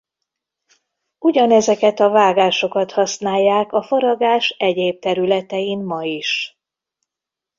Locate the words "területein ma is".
4.99-6.57